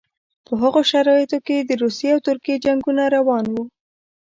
په 0.45 0.53
هغو 0.61 0.81
شرایطو 0.91 1.37
کې 1.47 1.57
د 1.59 1.71
روسیې 1.83 2.09
او 2.15 2.19
ترکیې 2.27 2.55
جنګونه 2.65 3.03
روان 3.15 3.45
وو. 3.53 3.63